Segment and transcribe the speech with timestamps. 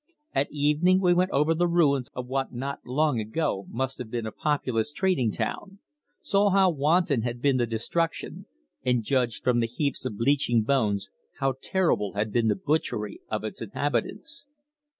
[0.33, 4.25] At evening we went over the ruins of what not long ago must have been
[4.25, 5.77] a populous trading town,
[6.23, 8.47] saw how wanton had been the destruction,
[8.83, 13.43] and judged from the heaps of bleaching bones how terrible had been the butchery of
[13.43, 14.47] its inhabitants.